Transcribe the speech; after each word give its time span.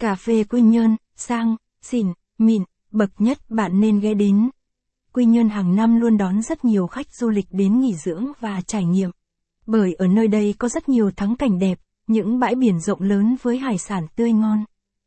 Cà 0.00 0.14
phê 0.14 0.44
Quy 0.44 0.60
Nhơn, 0.62 0.96
sang, 1.16 1.56
xỉn, 1.82 2.06
mịn, 2.38 2.62
bậc 2.90 3.10
nhất 3.18 3.38
bạn 3.50 3.80
nên 3.80 4.00
ghé 4.00 4.14
đến. 4.14 4.50
Quy 5.12 5.24
Nhơn 5.24 5.48
hàng 5.48 5.76
năm 5.76 6.00
luôn 6.00 6.16
đón 6.16 6.42
rất 6.42 6.64
nhiều 6.64 6.86
khách 6.86 7.14
du 7.14 7.28
lịch 7.28 7.46
đến 7.50 7.80
nghỉ 7.80 7.94
dưỡng 7.94 8.26
và 8.40 8.60
trải 8.60 8.84
nghiệm. 8.84 9.10
Bởi 9.66 9.94
ở 9.94 10.06
nơi 10.06 10.28
đây 10.28 10.54
có 10.58 10.68
rất 10.68 10.88
nhiều 10.88 11.10
thắng 11.10 11.36
cảnh 11.36 11.58
đẹp, 11.58 11.78
những 12.06 12.38
bãi 12.38 12.54
biển 12.54 12.80
rộng 12.80 13.02
lớn 13.02 13.36
với 13.42 13.58
hải 13.58 13.78
sản 13.78 14.06
tươi 14.16 14.32
ngon. 14.32 14.64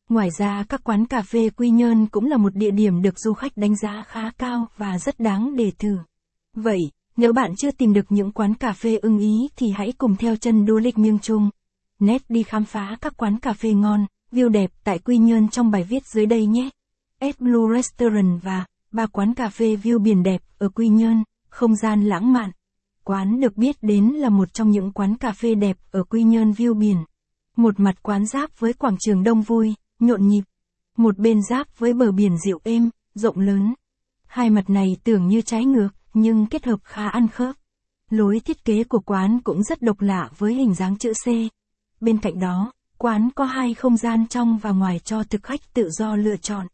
Ngoài 0.09 0.29
ra 0.37 0.63
các 0.69 0.83
quán 0.83 1.05
cà 1.05 1.21
phê 1.21 1.49
Quy 1.49 1.69
Nhơn 1.69 2.07
cũng 2.07 2.25
là 2.25 2.37
một 2.37 2.55
địa 2.55 2.71
điểm 2.71 3.01
được 3.01 3.19
du 3.19 3.33
khách 3.33 3.57
đánh 3.57 3.75
giá 3.75 4.03
khá 4.07 4.31
cao 4.37 4.67
và 4.77 4.99
rất 4.99 5.19
đáng 5.19 5.55
để 5.55 5.71
thử. 5.79 5.97
Vậy, 6.55 6.79
nếu 7.17 7.33
bạn 7.33 7.55
chưa 7.55 7.71
tìm 7.71 7.93
được 7.93 8.05
những 8.09 8.31
quán 8.31 8.53
cà 8.53 8.73
phê 8.73 8.97
ưng 8.97 9.19
ý 9.19 9.49
thì 9.55 9.69
hãy 9.71 9.93
cùng 9.97 10.15
theo 10.15 10.35
chân 10.35 10.67
du 10.67 10.77
lịch 10.77 10.97
miêng 10.97 11.19
trung. 11.19 11.49
Nét 11.99 12.21
đi 12.29 12.43
khám 12.43 12.65
phá 12.65 12.97
các 13.01 13.17
quán 13.17 13.39
cà 13.39 13.53
phê 13.53 13.73
ngon, 13.73 14.05
view 14.33 14.49
đẹp 14.49 14.71
tại 14.83 14.99
Quy 14.99 15.17
Nhơn 15.17 15.47
trong 15.47 15.71
bài 15.71 15.83
viết 15.83 16.05
dưới 16.05 16.25
đây 16.25 16.45
nhé. 16.45 16.69
S 17.21 17.39
Blue 17.39 17.75
Restaurant 17.75 18.41
và 18.43 18.65
ba 18.91 19.05
quán 19.05 19.33
cà 19.33 19.49
phê 19.49 19.75
view 19.75 19.99
biển 19.99 20.23
đẹp 20.23 20.41
ở 20.57 20.69
Quy 20.69 20.87
Nhơn, 20.87 21.23
không 21.49 21.75
gian 21.75 22.03
lãng 22.03 22.33
mạn. 22.33 22.51
Quán 23.03 23.39
được 23.39 23.57
biết 23.57 23.75
đến 23.81 24.05
là 24.05 24.29
một 24.29 24.53
trong 24.53 24.69
những 24.69 24.91
quán 24.91 25.17
cà 25.17 25.31
phê 25.31 25.55
đẹp 25.55 25.77
ở 25.91 26.03
Quy 26.03 26.23
Nhơn 26.23 26.51
view 26.51 26.73
biển. 26.73 26.97
Một 27.57 27.79
mặt 27.79 28.03
quán 28.03 28.25
giáp 28.25 28.59
với 28.59 28.73
quảng 28.73 28.95
trường 28.99 29.23
đông 29.23 29.41
vui, 29.41 29.73
nhộn 29.99 30.27
nhịp. 30.27 30.43
Một 30.97 31.17
bên 31.17 31.39
giáp 31.49 31.79
với 31.79 31.93
bờ 31.93 32.11
biển 32.11 32.37
dịu 32.45 32.59
êm, 32.63 32.89
rộng 33.15 33.39
lớn. 33.39 33.73
Hai 34.27 34.49
mặt 34.49 34.69
này 34.69 34.97
tưởng 35.03 35.27
như 35.27 35.41
trái 35.41 35.65
ngược, 35.65 35.89
nhưng 36.13 36.45
kết 36.45 36.65
hợp 36.65 36.79
khá 36.83 37.07
ăn 37.07 37.27
khớp. 37.27 37.55
Lối 38.09 38.39
thiết 38.39 38.65
kế 38.65 38.83
của 38.83 38.99
quán 38.99 39.39
cũng 39.43 39.63
rất 39.63 39.81
độc 39.81 40.01
lạ 40.01 40.29
với 40.37 40.53
hình 40.53 40.73
dáng 40.73 40.97
chữ 40.97 41.13
C. 41.25 41.27
Bên 42.01 42.17
cạnh 42.17 42.39
đó, 42.39 42.71
quán 43.03 43.29
có 43.35 43.45
hai 43.45 43.73
không 43.73 43.97
gian 43.97 44.27
trong 44.27 44.57
và 44.57 44.71
ngoài 44.71 44.99
cho 44.99 45.23
thực 45.23 45.43
khách 45.43 45.73
tự 45.73 45.89
do 45.89 46.15
lựa 46.15 46.37
chọn. 46.37 46.67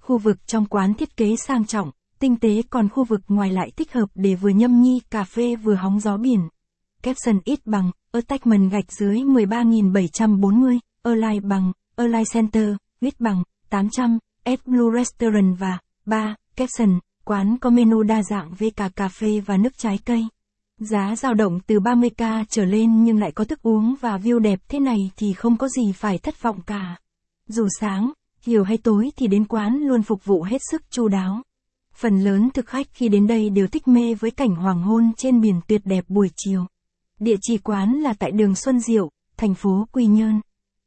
Khu 0.00 0.18
vực 0.18 0.46
trong 0.46 0.66
quán 0.66 0.94
thiết 0.94 1.16
kế 1.16 1.36
sang 1.36 1.64
trọng, 1.64 1.90
tinh 2.18 2.36
tế 2.36 2.62
còn 2.70 2.88
khu 2.88 3.04
vực 3.04 3.20
ngoài 3.28 3.52
lại 3.52 3.70
thích 3.76 3.92
hợp 3.92 4.06
để 4.14 4.34
vừa 4.34 4.48
nhâm 4.48 4.82
nhi 4.82 5.00
cà 5.10 5.24
phê 5.24 5.56
vừa 5.56 5.74
hóng 5.74 6.00
gió 6.00 6.16
biển. 6.16 6.48
Capson 7.02 7.38
ít 7.44 7.66
bằng, 7.66 7.90
attachment 8.12 8.70
gạch 8.70 8.92
dưới 8.92 9.16
13.740, 9.16 10.78
Align 11.02 11.48
bằng, 11.48 11.72
Align 11.96 12.24
Center, 12.32 12.74
viết 13.00 13.20
bằng, 13.20 13.42
800, 13.70 14.18
f 14.44 14.56
Blue 14.66 14.98
Restaurant 14.98 15.58
và 15.58 15.78
3. 16.06 16.36
Capson, 16.56 16.98
quán 17.24 17.56
có 17.60 17.70
menu 17.70 18.02
đa 18.02 18.22
dạng 18.22 18.54
về 18.58 18.70
cả 18.70 18.88
cà 18.96 19.08
phê 19.08 19.40
và 19.46 19.56
nước 19.56 19.78
trái 19.78 19.98
cây. 20.04 20.26
Giá 20.84 21.16
dao 21.16 21.34
động 21.34 21.60
từ 21.66 21.80
30k 21.80 22.44
trở 22.48 22.64
lên 22.64 23.04
nhưng 23.04 23.18
lại 23.18 23.32
có 23.32 23.44
thức 23.44 23.62
uống 23.62 23.94
và 24.00 24.18
view 24.18 24.38
đẹp 24.38 24.60
thế 24.68 24.80
này 24.80 25.10
thì 25.16 25.32
không 25.32 25.56
có 25.56 25.68
gì 25.68 25.92
phải 25.92 26.18
thất 26.18 26.42
vọng 26.42 26.60
cả. 26.66 26.96
Dù 27.48 27.66
sáng, 27.80 28.12
chiều 28.40 28.64
hay 28.64 28.76
tối 28.78 29.10
thì 29.16 29.26
đến 29.26 29.44
quán 29.44 29.78
luôn 29.78 30.02
phục 30.02 30.24
vụ 30.24 30.42
hết 30.42 30.58
sức 30.70 30.82
chu 30.90 31.08
đáo. 31.08 31.42
Phần 31.94 32.20
lớn 32.20 32.50
thực 32.54 32.66
khách 32.66 32.86
khi 32.92 33.08
đến 33.08 33.26
đây 33.26 33.50
đều 33.50 33.66
thích 33.66 33.88
mê 33.88 34.14
với 34.14 34.30
cảnh 34.30 34.54
hoàng 34.54 34.82
hôn 34.82 35.12
trên 35.16 35.40
biển 35.40 35.60
tuyệt 35.66 35.80
đẹp 35.84 36.04
buổi 36.08 36.28
chiều. 36.36 36.66
Địa 37.20 37.36
chỉ 37.40 37.58
quán 37.58 37.92
là 37.92 38.14
tại 38.18 38.30
đường 38.30 38.54
Xuân 38.54 38.80
Diệu, 38.80 39.10
thành 39.36 39.54
phố 39.54 39.86
Quy 39.92 40.06
Nhơn. 40.06 40.40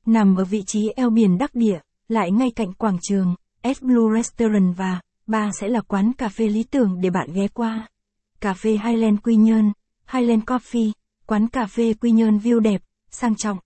Nằm 0.05 0.35
ở 0.35 0.45
vị 0.45 0.63
trí 0.67 0.89
eo 0.95 1.09
biển 1.09 1.37
đắc 1.37 1.55
địa, 1.55 1.79
lại 2.07 2.31
ngay 2.31 2.51
cạnh 2.55 2.73
quảng 2.73 2.97
trường, 3.01 3.35
S 3.63 3.81
Blue 3.83 4.15
Restaurant 4.15 4.77
và 4.77 5.01
Ba 5.27 5.49
sẽ 5.59 5.67
là 5.67 5.81
quán 5.81 6.13
cà 6.13 6.29
phê 6.29 6.47
lý 6.47 6.63
tưởng 6.63 7.01
để 7.01 7.09
bạn 7.09 7.27
ghé 7.33 7.47
qua. 7.47 7.87
Cà 8.41 8.53
phê 8.53 8.71
Highland 8.71 9.19
Quy 9.23 9.35
Nhơn, 9.35 9.71
Highland 10.11 10.43
Coffee, 10.43 10.91
quán 11.25 11.47
cà 11.47 11.65
phê 11.65 11.93
Quy 11.93 12.11
Nhơn 12.11 12.37
view 12.37 12.59
đẹp, 12.59 12.81
sang 13.09 13.35
trọng. 13.35 13.57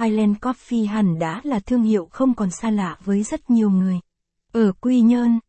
Highland 0.00 0.36
Coffee 0.36 0.88
hẳn 0.88 1.18
đã 1.18 1.40
là 1.44 1.60
thương 1.60 1.82
hiệu 1.82 2.08
không 2.10 2.34
còn 2.34 2.50
xa 2.50 2.70
lạ 2.70 2.98
với 3.04 3.22
rất 3.22 3.50
nhiều 3.50 3.70
người. 3.70 4.00
Ở 4.52 4.72
Quy 4.80 5.00
Nhơn, 5.00 5.40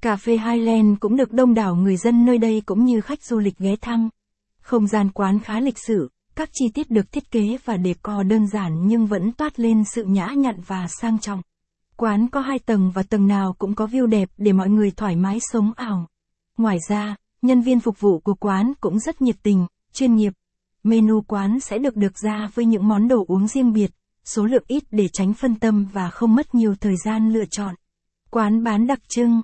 cà 0.00 0.16
phê 0.16 0.32
Highland 0.38 0.98
cũng 1.00 1.16
được 1.16 1.32
đông 1.32 1.54
đảo 1.54 1.74
người 1.74 1.96
dân 1.96 2.26
nơi 2.26 2.38
đây 2.38 2.62
cũng 2.66 2.84
như 2.84 3.00
khách 3.00 3.22
du 3.22 3.38
lịch 3.38 3.58
ghé 3.58 3.76
thăm. 3.76 4.08
Không 4.60 4.86
gian 4.86 5.10
quán 5.10 5.40
khá 5.40 5.60
lịch 5.60 5.78
sử, 5.86 6.10
các 6.34 6.48
chi 6.52 6.64
tiết 6.74 6.90
được 6.90 7.12
thiết 7.12 7.30
kế 7.30 7.56
và 7.64 7.78
decor 7.84 8.26
đơn 8.26 8.46
giản 8.46 8.86
nhưng 8.86 9.06
vẫn 9.06 9.32
toát 9.32 9.60
lên 9.60 9.84
sự 9.84 10.04
nhã 10.04 10.26
nhặn 10.36 10.60
và 10.66 10.86
sang 11.00 11.18
trọng. 11.18 11.42
Quán 11.96 12.28
có 12.28 12.40
hai 12.40 12.58
tầng 12.58 12.90
và 12.94 13.02
tầng 13.02 13.26
nào 13.26 13.54
cũng 13.58 13.74
có 13.74 13.86
view 13.86 14.06
đẹp 14.06 14.28
để 14.36 14.52
mọi 14.52 14.68
người 14.68 14.90
thoải 14.90 15.16
mái 15.16 15.38
sống 15.40 15.72
ảo. 15.76 16.08
Ngoài 16.58 16.78
ra, 16.88 17.16
nhân 17.42 17.60
viên 17.60 17.80
phục 17.80 18.00
vụ 18.00 18.18
của 18.18 18.34
quán 18.34 18.72
cũng 18.80 18.98
rất 18.98 19.22
nhiệt 19.22 19.36
tình, 19.42 19.66
chuyên 19.92 20.14
nghiệp. 20.14 20.32
Menu 20.82 21.22
quán 21.22 21.60
sẽ 21.60 21.78
được 21.78 21.96
được 21.96 22.18
ra 22.18 22.50
với 22.54 22.64
những 22.64 22.88
món 22.88 23.08
đồ 23.08 23.24
uống 23.28 23.48
riêng 23.48 23.72
biệt, 23.72 23.90
số 24.24 24.46
lượng 24.46 24.64
ít 24.66 24.84
để 24.90 25.08
tránh 25.12 25.34
phân 25.34 25.54
tâm 25.54 25.86
và 25.92 26.10
không 26.10 26.34
mất 26.34 26.54
nhiều 26.54 26.74
thời 26.80 26.96
gian 27.04 27.32
lựa 27.32 27.44
chọn. 27.50 27.74
Quán 28.30 28.64
bán 28.64 28.86
đặc 28.86 28.98
trưng, 29.08 29.42